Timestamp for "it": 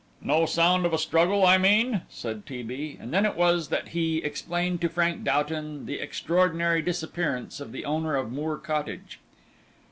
3.23-3.35